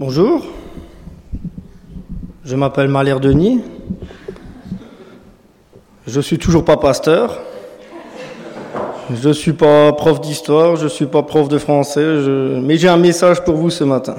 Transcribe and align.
Bonjour, 0.00 0.46
je 2.42 2.56
m'appelle 2.56 2.88
Malher 2.88 3.20
Denis. 3.20 3.62
Je 6.06 6.22
suis 6.22 6.38
toujours 6.38 6.64
pas 6.64 6.78
pasteur. 6.78 7.38
Je 9.10 9.28
ne 9.28 9.34
suis 9.34 9.52
pas 9.52 9.92
prof 9.92 10.18
d'histoire, 10.22 10.76
je 10.76 10.84
ne 10.84 10.88
suis 10.88 11.04
pas 11.04 11.22
prof 11.22 11.50
de 11.50 11.58
français, 11.58 12.16
mais 12.62 12.78
j'ai 12.78 12.88
un 12.88 12.96
message 12.96 13.44
pour 13.44 13.56
vous 13.56 13.68
ce 13.68 13.84
matin. 13.84 14.16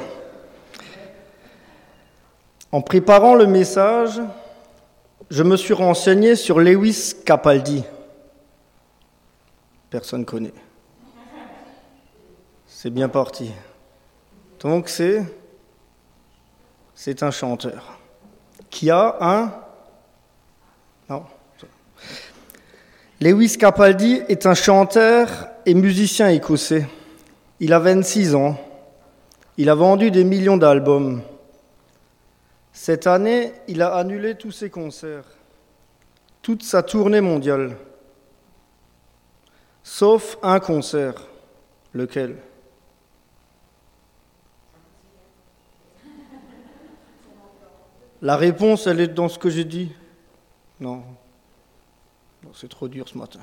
En 2.72 2.84
préparant 2.84 3.34
le 3.34 3.48
message, 3.48 4.22
je 5.32 5.42
me 5.42 5.58
suis 5.58 5.74
renseigné 5.74 6.36
sur 6.36 6.60
Lewis 6.60 7.16
Capaldi. 7.26 7.84
Personne 9.90 10.26
connaît. 10.26 10.54
C'est 12.68 12.92
bien 12.92 13.10
parti. 13.10 13.50
Donc 14.60 14.88
c'est 14.88 15.41
c'est 17.04 17.24
un 17.24 17.32
chanteur 17.32 17.98
qui 18.70 18.92
a 18.92 19.18
un... 19.22 19.52
Non. 21.10 21.24
Lewis 23.20 23.58
Capaldi 23.58 24.22
est 24.28 24.46
un 24.46 24.54
chanteur 24.54 25.48
et 25.66 25.74
musicien 25.74 26.30
écossais. 26.30 26.86
Il 27.60 27.74
a 27.74 27.80
26 27.80 28.36
ans. 28.36 28.56
Il 29.58 29.72
a 29.72 29.74
vendu 29.74 30.12
des 30.12 30.24
millions 30.24 30.58
d'albums. 30.58 31.24
Cette 32.72 33.08
année, 33.08 33.52
il 33.68 33.82
a 33.82 33.96
annulé 33.96 34.36
tous 34.36 34.52
ses 34.52 34.70
concerts, 34.70 35.26
toute 36.44 36.62
sa 36.62 36.84
tournée 36.84 37.22
mondiale, 37.22 37.78
sauf 39.82 40.38
un 40.44 40.60
concert. 40.60 41.16
Lequel? 41.96 42.36
La 48.22 48.38
réponse, 48.38 48.86
elle 48.88 49.02
est 49.02 49.08
dans 49.08 49.30
ce 49.30 49.40
que 49.40 49.50
j'ai 49.50 49.66
dit 49.66 49.92
Non. 50.80 51.04
c'est 52.54 52.70
trop 52.70 52.88
dur 52.88 53.08
ce 53.08 53.18
matin. 53.18 53.40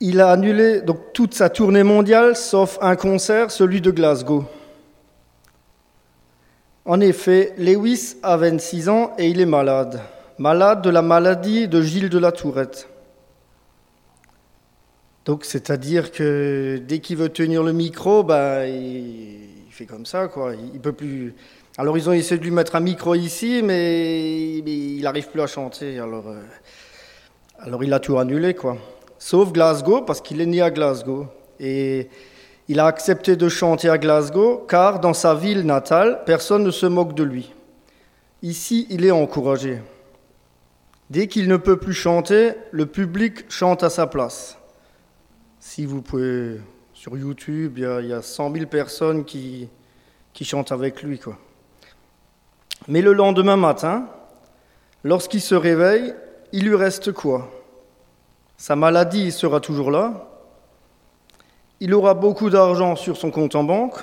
Il 0.00 0.20
a 0.20 0.30
annulé 0.30 0.80
donc 0.80 1.12
toute 1.12 1.34
sa 1.34 1.50
tournée 1.50 1.82
mondiale, 1.82 2.36
sauf 2.36 2.78
un 2.80 2.96
concert, 2.96 3.50
celui 3.50 3.80
de 3.80 3.90
Glasgow. 3.90 4.44
En 6.84 7.00
effet, 7.00 7.52
Lewis 7.58 8.16
a 8.22 8.36
26 8.36 8.88
ans 8.88 9.12
et 9.18 9.28
il 9.28 9.40
est 9.40 9.46
malade. 9.46 10.00
Malade 10.38 10.82
de 10.82 10.90
la 10.90 11.02
maladie 11.02 11.68
de 11.68 11.82
Gilles 11.82 12.08
de 12.08 12.18
la 12.18 12.32
Tourette. 12.32 12.88
Donc, 15.24 15.44
c'est-à-dire 15.44 16.10
que 16.10 16.80
dès 16.82 17.00
qu'il 17.00 17.18
veut 17.18 17.28
tenir 17.28 17.62
le 17.62 17.72
micro, 17.72 18.22
ben, 18.22 18.64
il, 18.64 19.66
fait 19.70 19.84
comme 19.84 20.06
ça, 20.06 20.28
quoi. 20.28 20.54
Il 20.54 20.80
peut 20.80 20.92
plus. 20.92 21.34
Alors 21.80 21.96
ils 21.96 22.10
ont 22.10 22.12
essayé 22.12 22.36
de 22.38 22.42
lui 22.42 22.50
mettre 22.50 22.74
un 22.74 22.80
micro 22.80 23.14
ici, 23.14 23.62
mais, 23.62 24.58
il 24.58 25.00
n'arrive 25.00 25.28
plus 25.28 25.40
à 25.40 25.46
chanter. 25.46 26.00
Alors, 26.00 26.26
euh, 26.26 26.42
alors 27.60 27.84
il 27.84 27.92
a 27.94 28.00
tout 28.00 28.18
annulé, 28.18 28.52
quoi. 28.54 28.76
Sauf 29.16 29.52
Glasgow, 29.52 30.02
parce 30.02 30.20
qu'il 30.20 30.40
est 30.40 30.46
né 30.46 30.60
à 30.60 30.72
Glasgow. 30.72 31.28
Et 31.60 32.08
il 32.66 32.80
a 32.80 32.86
accepté 32.86 33.36
de 33.36 33.48
chanter 33.48 33.88
à 33.88 33.96
Glasgow, 33.96 34.66
car 34.68 34.98
dans 34.98 35.14
sa 35.14 35.36
ville 35.36 35.62
natale, 35.62 36.22
personne 36.26 36.64
ne 36.64 36.72
se 36.72 36.86
moque 36.86 37.14
de 37.14 37.22
lui. 37.22 37.54
Ici, 38.42 38.88
il 38.90 39.04
est 39.04 39.12
encouragé. 39.12 39.80
Dès 41.10 41.28
qu'il 41.28 41.46
ne 41.46 41.56
peut 41.56 41.76
plus 41.76 41.94
chanter, 41.94 42.54
le 42.72 42.86
public 42.86 43.48
chante 43.48 43.84
à 43.84 43.88
sa 43.88 44.08
place. 44.08 44.58
Si 45.60 45.86
vous 45.86 46.02
pouvez, 46.02 46.60
sur 46.92 47.16
YouTube, 47.16 47.78
il 47.78 48.06
y 48.08 48.12
a, 48.12 48.20
100 48.20 48.52
000 48.52 48.66
personnes 48.66 49.24
qui, 49.24 49.68
qui 50.32 50.44
chantent 50.44 50.72
avec 50.72 51.04
lui, 51.04 51.20
quoi. 51.20 51.38
Mais 52.86 53.02
le 53.02 53.12
lendemain 53.12 53.56
matin, 53.56 54.06
lorsqu'il 55.02 55.40
se 55.40 55.54
réveille, 55.54 56.14
il 56.52 56.68
lui 56.68 56.76
reste 56.76 57.12
quoi? 57.12 57.50
Sa 58.56 58.76
maladie 58.76 59.32
sera 59.32 59.60
toujours 59.60 59.90
là. 59.90 60.28
Il 61.80 61.94
aura 61.94 62.14
beaucoup 62.14 62.50
d'argent 62.50 62.96
sur 62.96 63.16
son 63.16 63.30
compte 63.30 63.54
en 63.54 63.64
banque. 63.64 63.98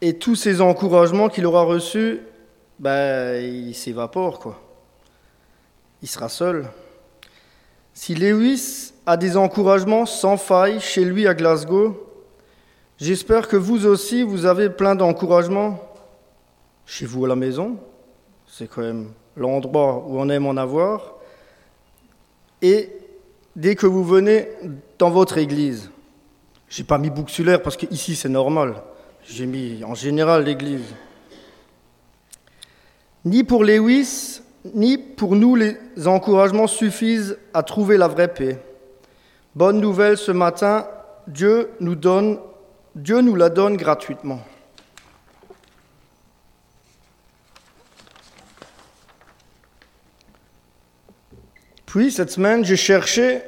Et 0.00 0.18
tous 0.18 0.34
ces 0.34 0.60
encouragements 0.60 1.28
qu'il 1.28 1.44
aura 1.46 1.62
reçus, 1.62 2.20
ben, 2.78 3.44
il 3.44 3.74
s'évapore, 3.74 4.38
quoi. 4.38 4.58
Il 6.02 6.08
sera 6.08 6.30
seul. 6.30 6.66
Si 7.92 8.14
Lewis 8.14 8.94
a 9.04 9.18
des 9.18 9.36
encouragements 9.36 10.06
sans 10.06 10.38
faille 10.38 10.80
chez 10.80 11.04
lui 11.04 11.28
à 11.28 11.34
Glasgow, 11.34 12.08
j'espère 12.98 13.48
que 13.48 13.56
vous 13.56 13.84
aussi, 13.84 14.22
vous 14.22 14.46
avez 14.46 14.70
plein 14.70 14.94
d'encouragements 14.94 15.89
chez 16.90 17.06
vous 17.06 17.24
à 17.24 17.28
la 17.28 17.36
maison. 17.36 17.78
C'est 18.48 18.68
quand 18.68 18.82
même 18.82 19.12
l'endroit 19.36 20.04
où 20.08 20.18
on 20.18 20.28
aime 20.28 20.46
en 20.46 20.56
avoir. 20.56 21.14
Et 22.62 22.90
dès 23.54 23.76
que 23.76 23.86
vous 23.86 24.02
venez 24.02 24.48
dans 24.98 25.10
votre 25.10 25.38
église, 25.38 25.88
j'ai 26.68 26.82
pas 26.82 26.98
mis 26.98 27.08
bouxulaire 27.08 27.62
parce 27.62 27.76
qu'ici 27.76 28.16
c'est 28.16 28.28
normal. 28.28 28.82
J'ai 29.22 29.46
mis 29.46 29.84
en 29.84 29.94
général 29.94 30.44
l'église. 30.44 30.94
Ni 33.24 33.44
pour 33.44 33.62
Lewis, 33.62 34.40
ni 34.74 34.98
pour 34.98 35.36
nous, 35.36 35.54
les 35.54 35.76
encouragements 36.06 36.66
suffisent 36.66 37.38
à 37.54 37.62
trouver 37.62 37.98
la 37.98 38.08
vraie 38.08 38.32
paix. 38.34 38.58
Bonne 39.54 39.80
nouvelle 39.80 40.16
ce 40.16 40.32
matin, 40.32 40.88
Dieu 41.28 41.70
nous 41.78 41.94
la 43.36 43.48
donne 43.48 43.76
gratuitement. 43.76 44.40
Puis 51.90 52.12
cette 52.12 52.30
semaine, 52.30 52.64
j'ai 52.64 52.76
cherché, 52.76 53.42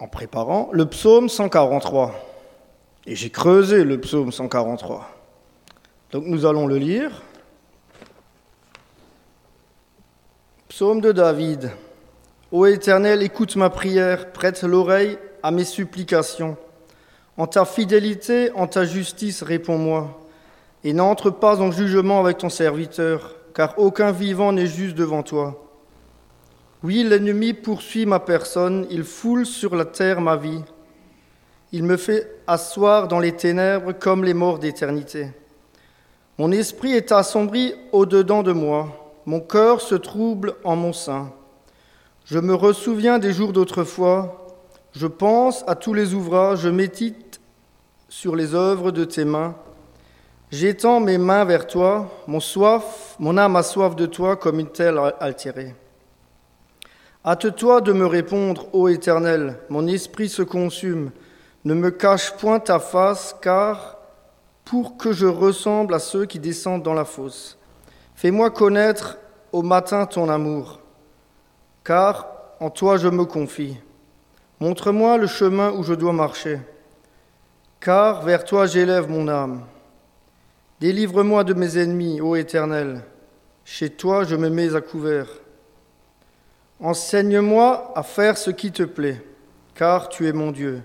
en 0.00 0.06
préparant, 0.06 0.68
le 0.70 0.84
psaume 0.84 1.30
143. 1.30 2.12
Et 3.06 3.16
j'ai 3.16 3.30
creusé 3.30 3.84
le 3.84 3.98
psaume 3.98 4.32
143. 4.32 5.08
Donc 6.12 6.24
nous 6.26 6.44
allons 6.44 6.66
le 6.66 6.76
lire. 6.76 7.22
Psaume 10.68 11.00
de 11.00 11.10
David. 11.10 11.70
Ô 12.52 12.66
Éternel, 12.66 13.22
écoute 13.22 13.56
ma 13.56 13.70
prière, 13.70 14.30
prête 14.32 14.62
l'oreille 14.62 15.16
à 15.42 15.50
mes 15.50 15.64
supplications. 15.64 16.58
En 17.38 17.46
ta 17.46 17.64
fidélité, 17.64 18.52
en 18.56 18.66
ta 18.66 18.84
justice, 18.84 19.42
réponds-moi. 19.42 20.20
Et 20.84 20.92
n'entre 20.92 21.30
pas 21.30 21.62
en 21.62 21.70
jugement 21.70 22.20
avec 22.20 22.36
ton 22.36 22.50
serviteur, 22.50 23.36
car 23.54 23.78
aucun 23.78 24.12
vivant 24.12 24.52
n'est 24.52 24.66
juste 24.66 24.96
devant 24.96 25.22
toi. 25.22 25.67
Oui, 26.84 27.02
l'ennemi 27.02 27.54
poursuit 27.54 28.06
ma 28.06 28.20
personne, 28.20 28.86
il 28.88 29.02
foule 29.02 29.46
sur 29.46 29.74
la 29.74 29.84
terre 29.84 30.20
ma 30.20 30.36
vie. 30.36 30.62
Il 31.72 31.82
me 31.82 31.96
fait 31.96 32.40
asseoir 32.46 33.08
dans 33.08 33.18
les 33.18 33.32
ténèbres 33.32 33.92
comme 33.92 34.22
les 34.22 34.32
morts 34.32 34.60
d'éternité. 34.60 35.32
Mon 36.38 36.52
esprit 36.52 36.92
est 36.92 37.10
assombri 37.10 37.74
au-dedans 37.90 38.44
de 38.44 38.52
moi, 38.52 39.12
mon 39.26 39.40
cœur 39.40 39.80
se 39.80 39.96
trouble 39.96 40.54
en 40.62 40.76
mon 40.76 40.92
sein. 40.92 41.32
Je 42.24 42.38
me 42.38 42.54
ressouviens 42.54 43.18
des 43.18 43.32
jours 43.32 43.52
d'autrefois, 43.52 44.46
je 44.92 45.08
pense 45.08 45.64
à 45.66 45.74
tous 45.74 45.94
les 45.94 46.14
ouvrages, 46.14 46.60
je 46.60 46.68
médite 46.68 47.40
sur 48.08 48.36
les 48.36 48.54
œuvres 48.54 48.92
de 48.92 49.04
tes 49.04 49.24
mains. 49.24 49.56
J'étends 50.52 51.00
mes 51.00 51.18
mains 51.18 51.44
vers 51.44 51.66
toi, 51.66 52.08
mon 52.28 52.40
soif, 52.40 53.16
mon 53.18 53.36
âme 53.36 53.56
a 53.56 53.64
soif 53.64 53.96
de 53.96 54.06
toi 54.06 54.36
comme 54.36 54.60
une 54.60 54.70
telle 54.70 55.00
altérée. 55.18 55.74
Hâte-toi 57.24 57.80
de 57.80 57.92
me 57.92 58.06
répondre, 58.06 58.72
ô 58.72 58.88
Éternel, 58.88 59.58
mon 59.68 59.86
esprit 59.86 60.28
se 60.28 60.42
consume. 60.42 61.10
Ne 61.64 61.74
me 61.74 61.90
cache 61.90 62.32
point 62.36 62.60
ta 62.60 62.78
face, 62.78 63.34
car 63.42 63.98
pour 64.64 64.96
que 64.96 65.12
je 65.12 65.26
ressemble 65.26 65.94
à 65.94 65.98
ceux 65.98 66.26
qui 66.26 66.38
descendent 66.38 66.82
dans 66.82 66.94
la 66.94 67.04
fosse. 67.04 67.58
Fais-moi 68.14 68.50
connaître 68.50 69.18
au 69.52 69.62
matin 69.62 70.06
ton 70.06 70.28
amour, 70.28 70.80
car 71.84 72.28
en 72.60 72.70
toi 72.70 72.96
je 72.96 73.08
me 73.08 73.24
confie. 73.24 73.78
Montre-moi 74.60 75.16
le 75.16 75.26
chemin 75.26 75.72
où 75.72 75.82
je 75.82 75.94
dois 75.94 76.12
marcher, 76.12 76.60
car 77.80 78.22
vers 78.22 78.44
toi 78.44 78.66
j'élève 78.66 79.08
mon 79.08 79.28
âme. 79.28 79.62
Délivre-moi 80.80 81.44
de 81.44 81.54
mes 81.54 81.78
ennemis, 81.78 82.20
ô 82.20 82.36
Éternel. 82.36 83.02
Chez 83.64 83.90
toi 83.90 84.24
je 84.24 84.36
me 84.36 84.50
mets 84.50 84.74
à 84.74 84.80
couvert. 84.80 85.28
Enseigne-moi 86.80 87.92
à 87.96 88.04
faire 88.04 88.38
ce 88.38 88.50
qui 88.50 88.70
te 88.70 88.84
plaît, 88.84 89.20
car 89.74 90.08
tu 90.08 90.28
es 90.28 90.32
mon 90.32 90.52
Dieu. 90.52 90.82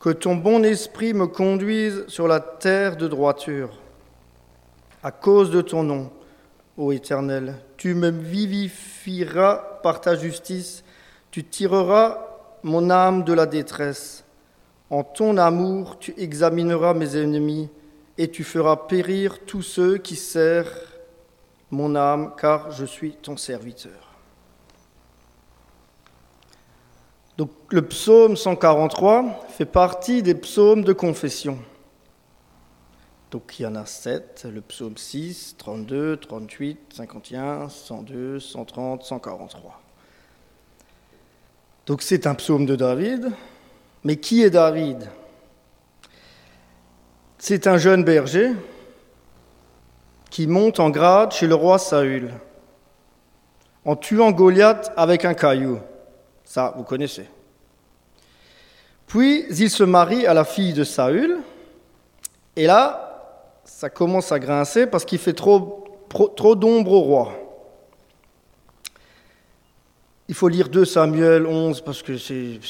Que 0.00 0.08
ton 0.08 0.36
bon 0.36 0.64
esprit 0.64 1.12
me 1.12 1.26
conduise 1.26 2.04
sur 2.08 2.26
la 2.26 2.40
terre 2.40 2.96
de 2.96 3.06
droiture. 3.08 3.78
À 5.02 5.10
cause 5.10 5.50
de 5.50 5.60
ton 5.60 5.82
nom, 5.82 6.10
ô 6.78 6.92
Éternel, 6.92 7.56
tu 7.76 7.94
me 7.94 8.08
vivifieras 8.08 9.80
par 9.82 10.00
ta 10.00 10.16
justice, 10.16 10.82
tu 11.30 11.44
tireras 11.44 12.18
mon 12.62 12.88
âme 12.88 13.22
de 13.24 13.34
la 13.34 13.44
détresse. 13.44 14.24
En 14.88 15.04
ton 15.04 15.36
amour, 15.36 15.98
tu 15.98 16.14
examineras 16.16 16.94
mes 16.94 17.16
ennemis 17.16 17.68
et 18.16 18.30
tu 18.30 18.44
feras 18.44 18.76
périr 18.76 19.40
tous 19.44 19.62
ceux 19.62 19.98
qui 19.98 20.16
serrent 20.16 20.78
mon 21.70 21.96
âme, 21.96 22.32
car 22.38 22.70
je 22.70 22.86
suis 22.86 23.12
ton 23.12 23.36
serviteur. 23.36 24.11
Donc 27.42 27.50
le 27.70 27.82
psaume 27.82 28.36
143 28.36 29.46
fait 29.48 29.64
partie 29.64 30.22
des 30.22 30.36
psaumes 30.36 30.84
de 30.84 30.92
confession. 30.92 31.58
Donc 33.32 33.58
il 33.58 33.62
y 33.64 33.66
en 33.66 33.74
a 33.74 33.84
sept, 33.84 34.46
le 34.48 34.60
psaume 34.60 34.96
6, 34.96 35.56
32, 35.58 36.18
38, 36.18 36.78
51, 36.94 37.68
102, 37.68 38.38
130, 38.38 39.02
143. 39.02 39.82
Donc 41.86 42.02
c'est 42.02 42.28
un 42.28 42.36
psaume 42.36 42.64
de 42.64 42.76
David. 42.76 43.32
Mais 44.04 44.14
qui 44.14 44.44
est 44.44 44.50
David? 44.50 45.10
C'est 47.38 47.66
un 47.66 47.76
jeune 47.76 48.04
berger 48.04 48.52
qui 50.30 50.46
monte 50.46 50.78
en 50.78 50.90
grade 50.90 51.32
chez 51.32 51.48
le 51.48 51.56
roi 51.56 51.80
Saül 51.80 52.30
en 53.84 53.96
tuant 53.96 54.30
Goliath 54.30 54.92
avec 54.96 55.24
un 55.24 55.34
caillou. 55.34 55.80
Ça, 56.52 56.74
vous 56.76 56.84
connaissez. 56.84 57.26
Puis 59.06 59.46
il 59.48 59.70
se 59.70 59.84
marie 59.84 60.26
à 60.26 60.34
la 60.34 60.44
fille 60.44 60.74
de 60.74 60.84
Saül, 60.84 61.38
et 62.56 62.66
là, 62.66 63.62
ça 63.64 63.88
commence 63.88 64.32
à 64.32 64.38
grincer 64.38 64.86
parce 64.86 65.06
qu'il 65.06 65.18
fait 65.18 65.32
trop, 65.32 65.82
trop 66.36 66.54
d'ombre 66.54 66.92
au 66.92 67.00
roi. 67.00 67.32
Il 70.28 70.34
faut 70.34 70.48
lire 70.48 70.68
2 70.68 70.84
Samuel 70.84 71.46
11 71.46 71.80
parce 71.80 72.02
que 72.02 72.18
c'est, 72.18 72.60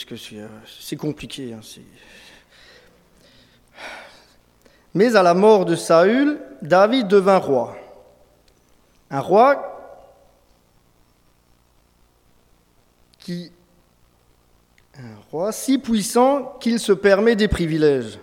c'est, 0.78 0.96
compliqué. 0.96 1.52
Hein, 1.52 1.60
Mais 4.94 5.16
à 5.16 5.24
la 5.24 5.34
mort 5.34 5.64
de 5.64 5.74
Saül, 5.74 6.38
David 6.62 7.08
devint 7.08 7.38
roi. 7.38 7.76
Un 9.10 9.18
roi 9.18 9.96
qui 13.18 13.50
un 15.02 15.20
roi 15.30 15.52
si 15.52 15.78
puissant 15.78 16.56
qu'il 16.60 16.78
se 16.78 16.92
permet 16.92 17.34
des 17.34 17.48
privilèges. 17.48 18.18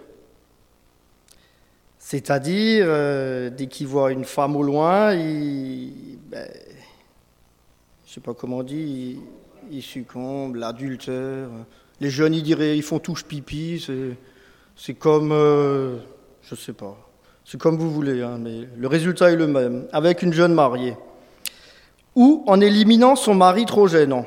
C'est-à-dire, 1.98 2.86
euh, 2.88 3.50
dès 3.50 3.68
qu'il 3.68 3.88
voit 3.88 4.12
une 4.12 4.24
femme 4.24 4.56
au 4.56 4.64
loin, 4.64 5.14
il, 5.14 6.18
ben, 6.30 6.48
je 8.08 8.14
sais 8.14 8.22
pas 8.22 8.34
comment 8.34 8.58
on 8.58 8.64
dit, 8.64 9.20
il, 9.70 9.82
succombe, 9.84 10.56
l'adultère. 10.56 11.50
Les 12.00 12.10
jeunes, 12.10 12.34
ils 12.34 12.44
diraient, 12.44 12.78
ils 12.78 12.84
font 12.84 13.00
touche 13.00 13.26
pipi, 13.26 13.86
c'est 14.76 14.94
comme, 14.94 15.32
euh, 15.34 15.98
je 16.42 16.56
sais 16.56 16.74
pas, 16.74 16.98
c'est 17.44 17.60
comme 17.60 17.78
vous 17.78 17.92
voulez, 17.92 18.24
hein, 18.24 18.38
mais 18.40 18.70
le 18.78 18.88
résultat 18.88 19.32
est 19.32 19.36
le 19.36 19.48
même, 19.48 19.88
avec 19.92 20.22
une 20.22 20.34
jeune 20.34 20.54
mariée. 20.54 20.96
Ou 22.16 22.44
en 22.48 22.62
éliminant 22.62 23.16
son 23.16 23.36
mari 23.36 23.66
trop 23.66 23.88
gênant. 23.88 24.26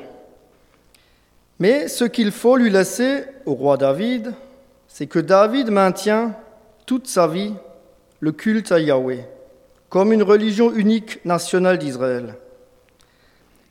Mais 1.59 1.87
ce 1.87 2.03
qu'il 2.03 2.31
faut 2.31 2.57
lui 2.57 2.69
laisser 2.69 3.25
au 3.45 3.53
roi 3.53 3.77
David, 3.77 4.33
c'est 4.87 5.07
que 5.07 5.19
David 5.19 5.69
maintient 5.69 6.35
toute 6.85 7.07
sa 7.07 7.27
vie 7.27 7.53
le 8.19 8.31
culte 8.31 8.71
à 8.71 8.79
Yahweh, 8.79 9.25
comme 9.89 10.13
une 10.13 10.23
religion 10.23 10.73
unique 10.73 11.23
nationale 11.25 11.77
d'Israël. 11.77 12.35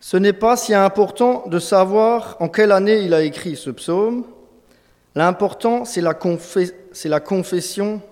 Ce 0.01 0.17
n'est 0.17 0.33
pas 0.33 0.57
si 0.57 0.75
important 0.75 1.45
de 1.47 1.61
savoir 1.61 2.37
en 2.41 2.49
quelle 2.49 2.73
année 2.73 3.03
il 3.03 3.15
a 3.15 3.23
écrit 3.23 3.55
ce 3.55 3.71
psaume. 3.71 4.25
L'important, 5.15 5.85
c'est 5.85 6.01
la, 6.01 7.21
confession 7.21 8.03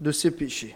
de 0.00 0.10
ses 0.10 0.30
péchés. 0.30 0.74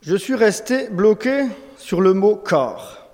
Je 0.00 0.16
suis 0.16 0.34
resté 0.34 0.88
bloqué 0.88 1.44
sur 1.84 2.00
le 2.00 2.14
mot 2.14 2.36
car. 2.36 3.06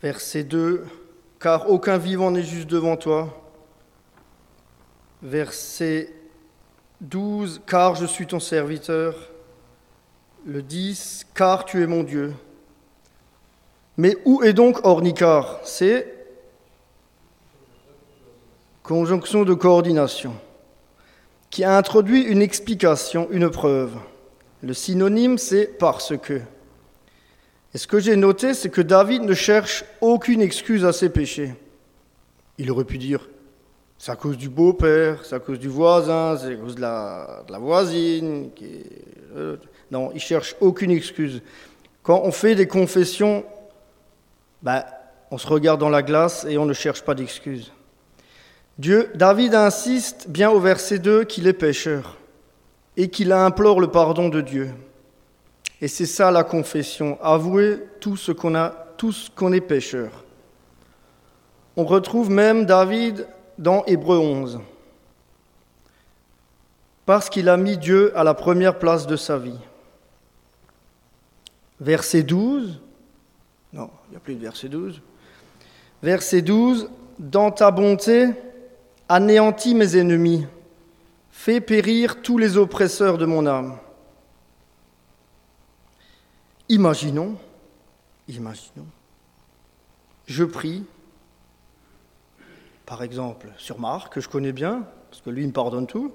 Verset 0.00 0.44
2, 0.44 0.86
car 1.38 1.68
aucun 1.68 1.98
vivant 1.98 2.30
n'est 2.30 2.42
juste 2.42 2.66
devant 2.66 2.96
toi. 2.96 3.28
Verset 5.20 6.14
12, 7.02 7.60
car 7.66 7.94
je 7.94 8.06
suis 8.06 8.26
ton 8.26 8.40
serviteur. 8.40 9.14
Le 10.46 10.62
10, 10.62 11.26
car 11.34 11.66
tu 11.66 11.82
es 11.82 11.86
mon 11.86 12.04
Dieu. 12.04 12.32
Mais 13.98 14.16
où 14.24 14.42
est 14.42 14.54
donc 14.54 14.80
ornicar? 14.86 15.60
C'est? 15.64 16.26
Conjonction 18.82 19.44
de 19.44 19.52
coordination 19.52 20.34
qui 21.50 21.64
a 21.64 21.76
introduit 21.76 22.22
une 22.22 22.42
explication, 22.42 23.28
une 23.30 23.50
preuve. 23.50 23.96
Le 24.62 24.72
synonyme, 24.72 25.36
c'est 25.36 25.66
parce 25.66 26.16
que. 26.16 26.40
Et 27.74 27.78
ce 27.78 27.86
que 27.86 28.00
j'ai 28.00 28.16
noté, 28.16 28.54
c'est 28.54 28.70
que 28.70 28.80
David 28.80 29.22
ne 29.22 29.34
cherche 29.34 29.84
aucune 30.00 30.40
excuse 30.40 30.84
à 30.84 30.92
ses 30.92 31.08
péchés. 31.08 31.54
Il 32.58 32.70
aurait 32.70 32.84
pu 32.84 32.98
dire 32.98 33.28
c'est 34.00 34.12
à 34.12 34.16
cause 34.16 34.38
du 34.38 34.48
beau-père, 34.48 35.24
c'est 35.26 35.34
à 35.34 35.40
cause 35.40 35.58
du 35.58 35.68
voisin, 35.68 36.36
c'est 36.38 36.54
à 36.54 36.56
cause 36.56 36.74
de 36.74 36.80
la, 36.80 37.44
voisine. 37.58 38.50
Euh, 39.36 39.56
non, 39.90 40.10
il 40.14 40.20
cherche 40.20 40.56
aucune 40.60 40.90
excuse. 40.90 41.42
Quand 42.02 42.22
on 42.24 42.32
fait 42.32 42.54
des 42.54 42.66
confessions, 42.66 43.44
ben, 44.62 44.84
on 45.30 45.36
se 45.36 45.46
regarde 45.46 45.80
dans 45.80 45.90
la 45.90 46.02
glace 46.02 46.46
et 46.48 46.56
on 46.56 46.64
ne 46.64 46.72
cherche 46.72 47.02
pas 47.02 47.14
d'excuses. 47.14 47.72
Dieu, 48.80 49.10
David 49.14 49.54
insiste 49.54 50.30
bien 50.30 50.48
au 50.48 50.58
verset 50.58 51.00
2 51.00 51.24
qu'il 51.24 51.46
est 51.46 51.52
pécheur 51.52 52.16
et 52.96 53.10
qu'il 53.10 53.30
implore 53.30 53.78
le 53.78 53.88
pardon 53.88 54.30
de 54.30 54.40
Dieu. 54.40 54.70
Et 55.82 55.86
c'est 55.86 56.06
ça 56.06 56.30
la 56.30 56.44
confession, 56.44 57.18
avouer 57.22 57.78
tout 58.00 58.16
ce 58.16 58.32
qu'on 58.32 58.54
a, 58.54 58.70
tout 58.96 59.12
ce 59.12 59.28
qu'on 59.28 59.52
est 59.52 59.60
pécheur. 59.60 60.24
On 61.76 61.84
retrouve 61.84 62.30
même 62.30 62.64
David 62.64 63.26
dans 63.58 63.84
Hébreu 63.84 64.16
11, 64.16 64.60
parce 67.04 67.28
qu'il 67.28 67.50
a 67.50 67.58
mis 67.58 67.76
Dieu 67.76 68.16
à 68.16 68.24
la 68.24 68.32
première 68.32 68.78
place 68.78 69.06
de 69.06 69.16
sa 69.16 69.36
vie. 69.36 69.60
Verset 71.80 72.22
12, 72.22 72.80
non, 73.74 73.90
il 74.06 74.12
n'y 74.12 74.16
a 74.16 74.20
plus 74.20 74.36
de 74.36 74.40
verset 74.40 74.70
12. 74.70 75.02
Verset 76.02 76.40
12, 76.40 76.88
dans 77.18 77.50
ta 77.50 77.70
bonté, 77.70 78.30
anéantis 79.10 79.74
mes 79.74 79.96
ennemis, 79.96 80.46
fais 81.32 81.60
périr 81.60 82.22
tous 82.22 82.38
les 82.38 82.56
oppresseurs 82.56 83.18
de 83.18 83.26
mon 83.26 83.44
âme. 83.44 83.76
Imaginons, 86.68 87.36
imaginons, 88.28 88.86
je 90.26 90.44
prie, 90.44 90.84
par 92.86 93.02
exemple, 93.02 93.48
sur 93.58 93.80
Marc, 93.80 94.14
que 94.14 94.20
je 94.20 94.28
connais 94.28 94.52
bien, 94.52 94.86
parce 95.10 95.20
que 95.22 95.30
lui, 95.30 95.42
il 95.42 95.48
me 95.48 95.52
pardonne 95.52 95.88
tout. 95.88 96.12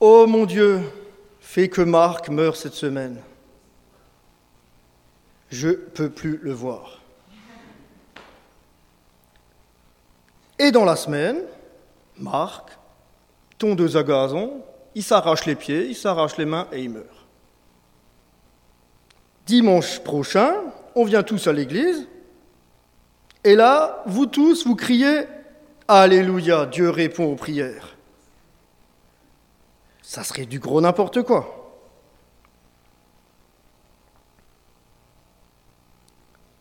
Oh 0.00 0.26
mon 0.26 0.46
Dieu, 0.46 0.80
fais 1.38 1.68
que 1.68 1.80
Marc 1.80 2.28
meure 2.28 2.56
cette 2.56 2.74
semaine. 2.74 3.20
Je 5.48 5.68
ne 5.68 5.74
peux 5.74 6.10
plus 6.10 6.38
le 6.42 6.52
voir. 6.52 7.01
Et 10.62 10.70
dans 10.70 10.84
la 10.84 10.94
semaine, 10.94 11.40
Marc, 12.16 12.78
tondeuse 13.58 13.96
à 13.96 14.04
gazon, 14.04 14.62
il 14.94 15.02
s'arrache 15.02 15.44
les 15.44 15.56
pieds, 15.56 15.88
il 15.88 15.96
s'arrache 15.96 16.36
les 16.36 16.44
mains 16.44 16.68
et 16.70 16.84
il 16.84 16.90
meurt. 16.90 17.26
Dimanche 19.44 19.98
prochain, 20.04 20.54
on 20.94 21.04
vient 21.04 21.24
tous 21.24 21.48
à 21.48 21.52
l'église, 21.52 22.06
et 23.42 23.56
là, 23.56 24.04
vous 24.06 24.26
tous, 24.26 24.64
vous 24.64 24.76
criez 24.76 25.26
Alléluia, 25.88 26.66
Dieu 26.66 26.90
répond 26.90 27.24
aux 27.24 27.34
prières. 27.34 27.96
Ça 30.00 30.22
serait 30.22 30.46
du 30.46 30.60
gros 30.60 30.80
n'importe 30.80 31.22
quoi. 31.22 31.74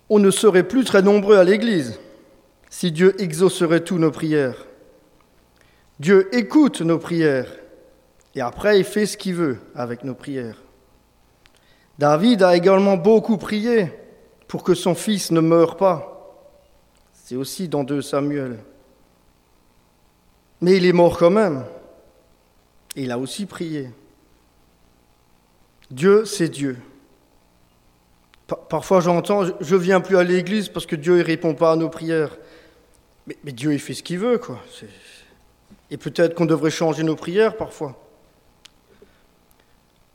On 0.10 0.18
ne 0.18 0.32
serait 0.32 0.68
plus 0.68 0.86
très 0.86 1.04
nombreux 1.04 1.38
à 1.38 1.44
l'église 1.44 2.00
si 2.72 2.92
Dieu 2.92 3.22
exaucerait 3.22 3.84
tous 3.84 4.00
nos 4.00 4.10
prières. 4.10 4.66
Dieu 6.00 6.34
écoute 6.36 6.82
nos 6.82 6.98
prières 6.98 7.54
et 8.34 8.42
après 8.42 8.80
il 8.80 8.86
fait 8.86 9.06
ce 9.06 9.18
qu'il 9.18 9.36
veut 9.36 9.60
avec 9.76 10.04
nos 10.04 10.16
prières. 10.16 10.64
David 12.00 12.42
a 12.42 12.56
également 12.56 12.98
beaucoup 12.98 13.38
prié 13.38 13.92
pour 14.48 14.64
que 14.64 14.74
son 14.74 14.96
fils 14.96 15.32
ne 15.32 15.42
meure 15.42 15.78
pas. 15.78 16.48
C'est 17.14 17.36
aussi 17.36 17.68
dans 17.68 17.84
2 17.84 18.02
Samuel. 18.02 18.58
Mais 20.62 20.78
il 20.78 20.86
est 20.86 20.94
mort 20.94 21.18
quand 21.18 21.30
même. 21.30 21.66
Il 22.96 23.12
a 23.12 23.20
aussi 23.20 23.46
prié. 23.46 23.90
Dieu, 25.92 26.24
c'est 26.24 26.50
Dieu. 26.50 26.78
Parfois 28.70 29.02
j'entends, 29.02 29.44
je 29.60 29.76
viens 29.76 30.00
plus 30.00 30.18
à 30.18 30.24
l'église 30.24 30.70
parce 30.70 30.86
que 30.86 30.96
Dieu 30.96 31.18
ne 31.18 31.24
répond 31.24 31.54
pas 31.54 31.74
à 31.74 31.76
nos 31.76 31.90
prières. 31.90 32.38
Mais, 33.28 33.52
Dieu, 33.52 33.74
il 33.74 33.80
fait 33.80 33.94
ce 33.94 34.04
qu'il 34.04 34.20
veut, 34.20 34.38
quoi. 34.38 34.60
Et 35.90 35.98
peut-être 35.98 36.36
qu'on 36.36 36.46
devrait 36.46 36.72
changer 36.72 37.04
nos 37.04 37.16
prières 37.16 37.56
parfois. 37.56 37.98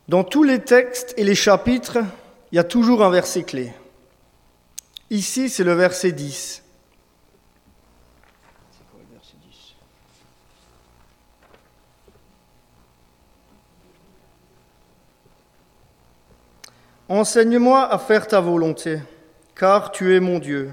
Dans 0.07 0.23
tous 0.23 0.43
les 0.43 0.59
textes 0.59 1.13
et 1.17 1.23
les 1.23 1.35
chapitres, 1.35 1.99
il 2.51 2.55
y 2.55 2.59
a 2.59 2.63
toujours 2.63 3.03
un 3.03 3.09
verset 3.09 3.43
clé. 3.43 3.73
Ici, 5.09 5.49
c'est 5.49 5.63
le 5.63 5.73
verset 5.73 6.11
10. 6.11 6.63
Enseigne-moi 17.09 17.89
à 17.89 17.97
faire 17.99 18.27
ta 18.27 18.41
volonté, 18.41 18.99
car 19.55 19.91
tu 19.91 20.13
es 20.13 20.19
mon 20.19 20.39
Dieu. 20.39 20.71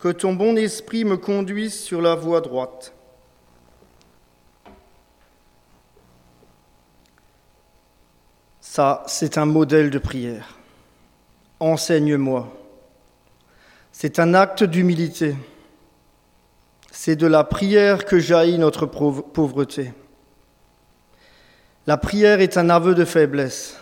Que 0.00 0.08
ton 0.08 0.32
bon 0.32 0.56
esprit 0.56 1.04
me 1.04 1.18
conduise 1.18 1.78
sur 1.78 2.00
la 2.00 2.14
voie 2.14 2.40
droite. 2.40 2.94
Ça, 8.60 9.02
c'est 9.06 9.36
un 9.36 9.46
modèle 9.46 9.90
de 9.90 9.98
prière. 9.98 10.56
Enseigne-moi. 11.58 12.48
C'est 13.92 14.18
un 14.18 14.32
acte 14.32 14.64
d'humilité. 14.64 15.36
C'est 16.90 17.16
de 17.16 17.26
la 17.26 17.44
prière 17.44 18.04
que 18.04 18.18
jaillit 18.18 18.58
notre 18.58 18.86
pauvreté. 18.86 19.92
La 21.86 21.96
prière 21.96 22.40
est 22.40 22.56
un 22.56 22.70
aveu 22.70 22.94
de 22.94 23.04
faiblesse. 23.04 23.79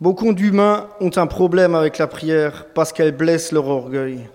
Beaucoup 0.00 0.32
d'humains 0.32 0.88
ont 1.00 1.10
un 1.16 1.26
problème 1.26 1.74
avec 1.74 1.98
la 1.98 2.06
prière 2.06 2.66
parce 2.72 2.90
qu'elle 2.90 3.14
blesse 3.14 3.52
leur 3.52 3.66
orgueil. 3.68 4.26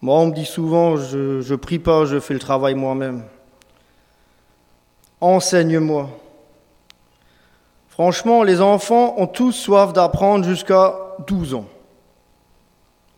Moi, 0.00 0.18
on 0.18 0.26
me 0.28 0.32
dit 0.32 0.46
souvent, 0.46 0.96
je 0.96 1.52
ne 1.52 1.56
prie 1.56 1.78
pas, 1.78 2.06
je 2.06 2.18
fais 2.18 2.32
le 2.32 2.40
travail 2.40 2.74
moi-même. 2.74 3.24
Enseigne-moi. 5.20 6.08
Franchement, 7.88 8.42
les 8.42 8.60
enfants 8.62 9.16
ont 9.18 9.26
tous 9.26 9.52
soif 9.52 9.92
d'apprendre 9.92 10.44
jusqu'à 10.44 10.94
12 11.26 11.54
ans. 11.54 11.66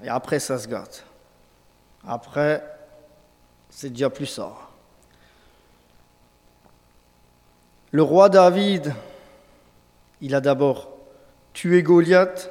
Et 0.03 0.09
après, 0.09 0.41
ça 0.41 0.59
se 0.59 0.67
gâte. 0.67 1.05
Après, 2.05 2.65
c'est 3.69 3.91
déjà 3.91 4.11
plus 4.11 4.27
ça. 4.27 4.53
Le 7.93 8.03
roi 8.03 8.29
David, 8.31 8.95
il 10.23 10.35
a 10.35 10.41
d'abord 10.41 10.89
tué 11.53 11.83
Goliath, 11.83 12.51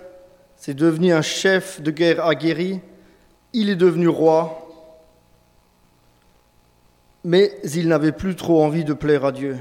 c'est 0.56 0.74
devenu 0.74 1.14
un 1.14 1.22
chef 1.22 1.82
de 1.82 1.92
guerre 1.92 2.26
aguerri, 2.26 2.82
il 3.54 3.70
est 3.70 3.76
devenu 3.76 4.08
roi, 4.08 4.70
mais 7.24 7.58
il 7.64 7.88
n'avait 7.88 8.12
plus 8.12 8.36
trop 8.36 8.64
envie 8.64 8.84
de 8.84 8.94
plaire 8.94 9.26
à 9.26 9.32
Dieu. 9.32 9.58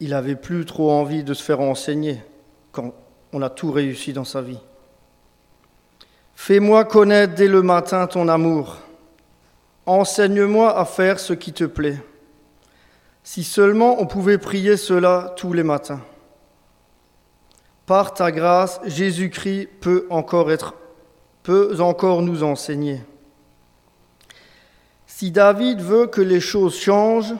Il 0.00 0.10
n'avait 0.10 0.36
plus 0.36 0.64
trop 0.64 0.90
envie 0.90 1.24
de 1.24 1.34
se 1.34 1.42
faire 1.42 1.60
enseigner 1.60 2.22
quand 2.72 2.94
on 3.32 3.42
a 3.42 3.50
tout 3.50 3.70
réussi 3.70 4.12
dans 4.12 4.24
sa 4.24 4.40
vie. 4.40 4.60
Fais-moi 6.34 6.84
connaître 6.84 7.34
dès 7.34 7.48
le 7.48 7.62
matin 7.62 8.06
ton 8.06 8.28
amour. 8.28 8.78
Enseigne-moi 9.84 10.78
à 10.78 10.84
faire 10.84 11.20
ce 11.20 11.34
qui 11.34 11.52
te 11.52 11.64
plaît. 11.64 11.98
Si 13.22 13.44
seulement 13.44 14.00
on 14.00 14.06
pouvait 14.06 14.38
prier 14.38 14.78
cela 14.78 15.34
tous 15.36 15.52
les 15.52 15.62
matins. 15.62 16.00
Par 17.90 18.14
ta 18.14 18.30
grâce, 18.30 18.78
Jésus-Christ 18.84 19.68
peut 19.80 20.06
encore 20.10 20.52
être 20.52 20.76
peut 21.42 21.80
encore 21.80 22.22
nous 22.22 22.44
enseigner. 22.44 23.00
Si 25.08 25.32
David 25.32 25.80
veut 25.80 26.06
que 26.06 26.20
les 26.20 26.38
choses 26.38 26.78
changent, 26.78 27.34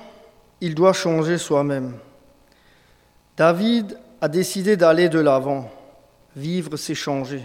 il 0.61 0.75
doit 0.75 0.93
changer 0.93 1.39
soi-même. 1.39 1.97
David 3.37 3.97
a 4.21 4.27
décidé 4.27 4.77
d'aller 4.77 5.09
de 5.09 5.21
l'avant. 5.21 5.71
Vivre, 6.35 6.77
c'est 6.77 6.97
changer. 6.97 7.45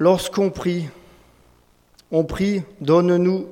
Lorsqu'on 0.00 0.50
prie, 0.50 0.88
on 2.10 2.24
prie, 2.24 2.64
donne-nous 2.80 3.46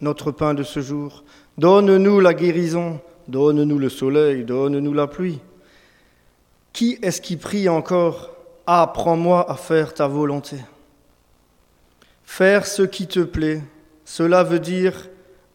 notre 0.00 0.30
pain 0.30 0.54
de 0.54 0.62
ce 0.62 0.80
jour, 0.80 1.24
donne-nous 1.58 2.20
la 2.20 2.34
guérison, 2.34 3.00
donne-nous 3.28 3.78
le 3.78 3.88
soleil, 3.88 4.44
donne-nous 4.44 4.92
la 4.92 5.06
pluie. 5.06 5.40
Qui 6.72 6.98
est-ce 7.02 7.20
qui 7.20 7.36
prie 7.36 7.68
encore? 7.68 8.30
Apprends-moi 8.66 9.50
à 9.50 9.54
faire 9.54 9.94
ta 9.94 10.06
volonté. 10.06 10.56
Faire 12.24 12.66
ce 12.66 12.82
qui 12.82 13.06
te 13.06 13.20
plaît, 13.20 13.62
cela 14.04 14.42
veut 14.42 14.58
dire 14.58 15.08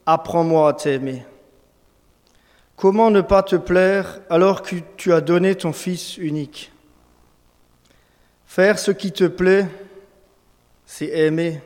apprends-moi 0.05 0.69
à 0.69 0.73
t'aimer. 0.73 1.25
Comment 2.75 3.11
ne 3.11 3.21
pas 3.21 3.43
te 3.43 3.57
plaire 3.57 4.21
alors 4.29 4.61
que 4.61 4.77
tu 4.95 5.11
as 5.11 5.19
donné 5.19 5.55
ton 5.55 5.73
Fils 5.73 6.17
unique? 6.17 6.71
Faire 8.45 8.79
ce 8.79 8.91
qui 8.91 9.11
te 9.11 9.25
plaît, 9.25 9.67
c'est 10.85 11.09
aimer, 11.09 11.61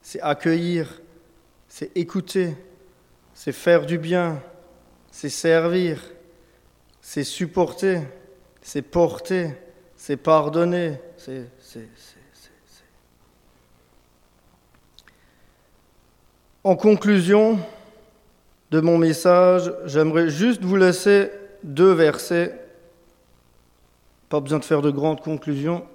c'est 0.00 0.20
accueillir, 0.20 1.01
c'est 1.74 1.96
écouter, 1.96 2.54
c'est 3.32 3.50
faire 3.50 3.86
du 3.86 3.96
bien, 3.96 4.42
c'est 5.10 5.30
servir, 5.30 6.04
c'est 7.00 7.24
supporter, 7.24 8.02
c'est 8.60 8.82
porter, 8.82 9.54
c'est 9.96 10.18
pardonner, 10.18 11.00
c'est... 11.16 11.48
En 16.62 16.76
conclusion 16.76 17.58
de 18.70 18.80
mon 18.80 18.98
message, 18.98 19.72
j'aimerais 19.86 20.28
juste 20.28 20.62
vous 20.62 20.76
laisser 20.76 21.30
deux 21.62 21.92
versets. 21.92 22.68
Pas 24.28 24.40
besoin 24.40 24.58
de 24.58 24.64
faire 24.66 24.82
de 24.82 24.90
grandes 24.90 25.22
conclusions. 25.22 25.86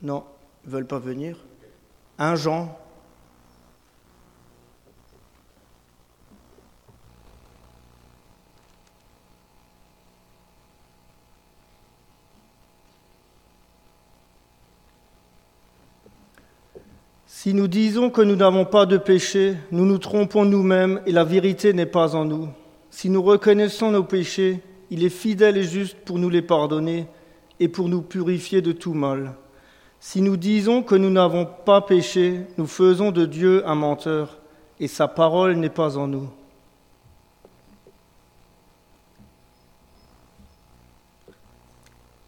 Non, 0.00 0.24
ils 0.64 0.70
ne 0.70 0.72
veulent 0.72 0.86
pas 0.86 0.98
venir. 0.98 1.36
1 2.16 2.36
Jean. 2.36 2.83
Si 17.44 17.52
nous 17.52 17.68
disons 17.68 18.08
que 18.08 18.22
nous 18.22 18.36
n'avons 18.36 18.64
pas 18.64 18.86
de 18.86 18.96
péché, 18.96 19.54
nous 19.70 19.84
nous 19.84 19.98
trompons 19.98 20.46
nous-mêmes 20.46 21.02
et 21.04 21.12
la 21.12 21.24
vérité 21.24 21.74
n'est 21.74 21.84
pas 21.84 22.14
en 22.16 22.24
nous. 22.24 22.48
Si 22.88 23.10
nous 23.10 23.20
reconnaissons 23.20 23.90
nos 23.90 24.02
péchés, 24.02 24.62
il 24.88 25.04
est 25.04 25.10
fidèle 25.10 25.58
et 25.58 25.62
juste 25.62 25.94
pour 26.06 26.18
nous 26.18 26.30
les 26.30 26.40
pardonner 26.40 27.06
et 27.60 27.68
pour 27.68 27.90
nous 27.90 28.00
purifier 28.00 28.62
de 28.62 28.72
tout 28.72 28.94
mal. 28.94 29.34
Si 30.00 30.22
nous 30.22 30.38
disons 30.38 30.82
que 30.82 30.94
nous 30.94 31.10
n'avons 31.10 31.44
pas 31.44 31.82
péché, 31.82 32.46
nous 32.56 32.66
faisons 32.66 33.10
de 33.10 33.26
Dieu 33.26 33.62
un 33.68 33.74
menteur, 33.74 34.38
et 34.80 34.88
sa 34.88 35.06
parole 35.06 35.56
n'est 35.56 35.68
pas 35.68 35.98
en 35.98 36.06
nous. 36.06 36.30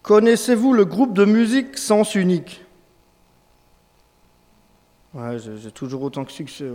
Connaissez-vous 0.03 0.75
le 0.75 0.85
groupe 0.85 1.15
de 1.15 1.25
musique 1.25 1.79
Sens 1.79 2.15
Unique? 2.15 2.66
Ouais, 5.17 5.39
j'ai 5.39 5.71
toujours 5.71 6.03
autant 6.03 6.27
que 6.27 6.33
succès. 6.33 6.67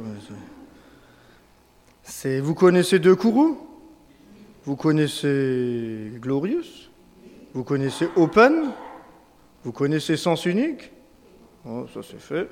C'est, 2.02 2.40
vous 2.40 2.56
connaissez 2.56 2.98
De 2.98 3.14
Kourou? 3.14 3.56
Vous 4.66 4.76
connaissez 4.76 6.12
Glorious? 6.16 6.90
Vous 7.54 7.64
connaissez 7.64 8.08
Open? 8.16 8.72
Vous 9.64 9.72
connaissez 9.72 10.18
Sens 10.18 10.48
Unique? 10.48 10.92
Oh, 11.68 11.86
Ça 11.94 12.00
c'est 12.02 12.20
fait. 12.20 12.50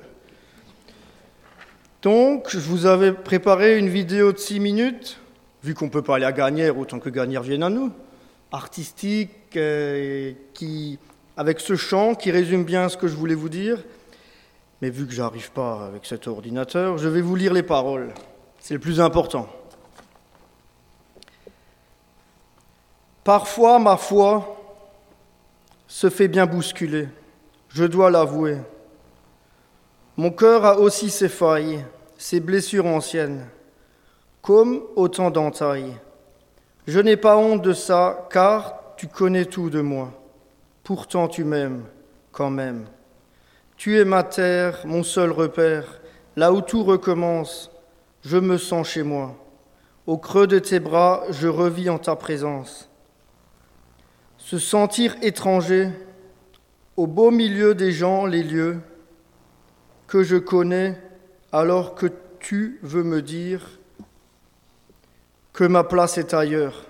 Donc, 2.02 2.46
je 2.50 2.60
vous 2.60 2.86
avais 2.86 3.12
préparé 3.12 3.76
une 3.76 3.88
vidéo 3.88 4.30
de 4.30 4.38
6 4.38 4.60
minutes, 4.60 5.18
vu 5.64 5.74
qu'on 5.74 5.88
peut 5.88 6.02
pas 6.02 6.16
aller 6.16 6.24
à 6.24 6.30
Gagnère, 6.30 6.78
autant 6.78 7.00
que 7.00 7.10
Gagnère 7.10 7.42
vienne 7.42 7.64
à 7.64 7.68
nous, 7.68 7.90
artistique, 8.52 9.56
euh, 9.56 10.34
qui, 10.54 11.00
avec 11.36 11.58
ce 11.58 11.74
chant 11.74 12.14
qui 12.14 12.30
résume 12.30 12.62
bien 12.62 12.88
ce 12.88 12.96
que 12.96 13.08
je 13.08 13.16
voulais 13.16 13.34
vous 13.34 13.48
dire. 13.48 13.82
Mais 14.80 14.90
vu 14.90 15.06
que 15.06 15.12
j'arrive 15.12 15.50
pas 15.52 15.86
avec 15.86 16.06
cet 16.06 16.26
ordinateur, 16.26 16.98
je 16.98 17.08
vais 17.08 17.20
vous 17.20 17.36
lire 17.36 17.52
les 17.52 17.62
paroles. 17.62 18.12
C'est 18.58 18.74
le 18.74 18.80
plus 18.80 19.00
important. 19.00 19.48
Parfois, 23.24 23.78
ma 23.78 23.96
foi, 23.96 24.56
se 25.86 26.08
fait 26.08 26.28
bien 26.28 26.46
bousculer, 26.46 27.08
je 27.68 27.84
dois 27.84 28.10
l'avouer. 28.10 28.58
Mon 30.16 30.30
cœur 30.30 30.64
a 30.64 30.78
aussi 30.78 31.10
ses 31.10 31.28
failles, 31.28 31.84
ses 32.16 32.40
blessures 32.40 32.86
anciennes. 32.86 33.46
comme 34.42 34.82
autant 34.96 35.30
d'entailles. 35.30 35.94
Je 36.86 36.98
n'ai 36.98 37.16
pas 37.16 37.36
honte 37.36 37.62
de 37.62 37.72
ça, 37.72 38.26
car 38.30 38.94
tu 38.96 39.06
connais 39.06 39.44
tout 39.44 39.70
de 39.70 39.80
moi. 39.80 40.12
Pourtant 40.82 41.28
tu 41.28 41.44
m'aimes 41.44 41.84
quand 42.32 42.50
même. 42.50 42.86
Tu 43.80 43.98
es 43.98 44.04
ma 44.04 44.22
terre, 44.22 44.82
mon 44.84 45.02
seul 45.02 45.30
repère, 45.32 46.02
là 46.36 46.52
où 46.52 46.60
tout 46.60 46.84
recommence, 46.84 47.70
je 48.22 48.36
me 48.36 48.58
sens 48.58 48.86
chez 48.86 49.02
moi. 49.02 49.34
Au 50.06 50.18
creux 50.18 50.46
de 50.46 50.58
tes 50.58 50.80
bras, 50.80 51.24
je 51.30 51.48
revis 51.48 51.88
en 51.88 51.98
ta 51.98 52.14
présence. 52.14 52.90
Se 54.36 54.58
sentir 54.58 55.16
étranger, 55.22 55.88
au 56.98 57.06
beau 57.06 57.30
milieu 57.30 57.74
des 57.74 57.90
gens, 57.90 58.26
les 58.26 58.42
lieux 58.42 58.80
que 60.06 60.24
je 60.24 60.36
connais, 60.36 61.00
alors 61.50 61.94
que 61.94 62.08
tu 62.38 62.80
veux 62.82 63.02
me 63.02 63.22
dire 63.22 63.78
que 65.54 65.64
ma 65.64 65.84
place 65.84 66.18
est 66.18 66.34
ailleurs, 66.34 66.84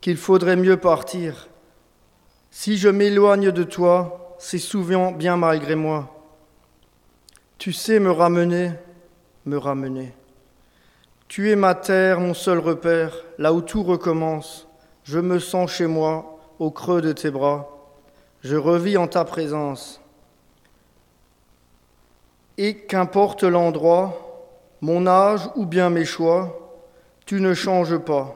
qu'il 0.00 0.16
faudrait 0.16 0.56
mieux 0.56 0.78
partir. 0.78 1.46
Si 2.50 2.76
je 2.76 2.88
m'éloigne 2.88 3.52
de 3.52 3.62
toi, 3.62 4.34
c'est 4.40 4.58
souvent 4.58 5.12
bien 5.12 5.36
malgré 5.36 5.76
moi. 5.76 6.10
Tu 7.64 7.72
sais 7.72 7.98
me 7.98 8.10
ramener, 8.10 8.72
me 9.46 9.56
ramener. 9.56 10.12
Tu 11.28 11.50
es 11.50 11.56
ma 11.56 11.74
terre, 11.74 12.20
mon 12.20 12.34
seul 12.34 12.58
repère, 12.58 13.16
là 13.38 13.54
où 13.54 13.62
tout 13.62 13.82
recommence. 13.82 14.68
Je 15.02 15.18
me 15.18 15.38
sens 15.38 15.72
chez 15.72 15.86
moi, 15.86 16.38
au 16.58 16.70
creux 16.70 17.00
de 17.00 17.12
tes 17.12 17.30
bras. 17.30 17.70
Je 18.42 18.56
revis 18.56 18.98
en 18.98 19.08
ta 19.08 19.24
présence. 19.24 20.02
Et 22.58 22.76
qu'importe 22.76 23.44
l'endroit, 23.44 24.44
mon 24.82 25.06
âge 25.06 25.48
ou 25.56 25.64
bien 25.64 25.88
mes 25.88 26.04
choix, 26.04 26.76
tu 27.24 27.40
ne 27.40 27.54
changes 27.54 27.96
pas 27.96 28.34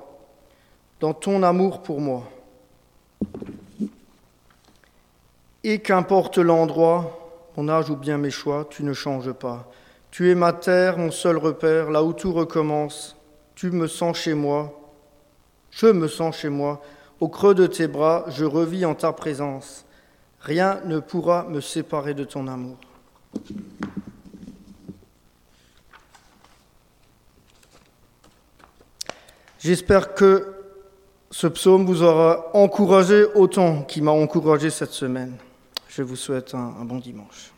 dans 1.01 1.13
ton 1.13 1.43
amour 1.43 1.83
pour 1.83 2.01
moi. 2.01 2.23
Et 5.65 5.81
qu'importe 5.81 6.39
l'endroit, 6.39 7.18
mon 7.59 7.69
âge 7.69 7.91
ou 7.91 7.97
bien 7.97 8.19
mes 8.19 8.31
choix, 8.31 8.69
tu 8.71 8.85
ne 8.85 8.93
changes 8.93 9.33
pas. 9.33 9.69
Tu 10.13 10.31
es 10.31 10.37
ma 10.37 10.53
terre, 10.53 10.97
mon 10.97 11.11
seul 11.11 11.37
repère, 11.37 11.91
là 11.91 12.05
où 12.05 12.13
tout 12.13 12.33
recommence. 12.33 13.17
Tu 13.57 13.73
me 13.73 13.89
sens 13.89 14.17
chez 14.17 14.35
moi, 14.35 14.81
je 15.73 15.89
me 15.89 16.07
sens 16.07 16.37
chez 16.37 16.51
moi. 16.51 16.81
Au 17.19 17.27
creux 17.27 17.57
de 17.57 17.67
tes 17.67 17.89
bras, 17.89 18.25
je 18.29 18.45
revis 18.45 18.85
en 18.85 18.95
ta 18.95 19.13
présence. 19.13 19.85
Rien 20.41 20.81
ne 20.85 21.01
pourra 21.01 21.49
me 21.49 21.61
séparer 21.61 22.15
de 22.15 22.23
ton 22.23 22.47
amour. 22.47 22.77
J'espère 29.59 30.15
que 30.15 30.55
ce 31.33 31.49
psaume 31.49 31.87
vous 31.87 32.05
aura 32.05 32.51
encouragé 32.55 33.25
autant 33.35 33.83
qu'il 33.83 34.05
m'a 34.05 34.13
encouragé 34.13 34.71
cette 34.71 34.93
semaine. 34.93 35.35
Je 35.99 36.05
vous 36.05 36.15
souhaite 36.15 36.55
un, 36.55 36.85
bon 36.85 36.99
dimanche. 36.99 37.51